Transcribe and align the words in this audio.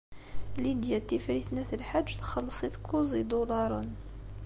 Lidya 0.61 0.97
n 1.01 1.05
Tifrit 1.07 1.47
n 1.51 1.61
At 1.61 1.71
Lḥaǧ 1.81 2.07
txelleṣ-it 2.11 2.75
kuẓ 2.87 3.11
n 3.15 3.19
yidulaṛen. 3.19 3.89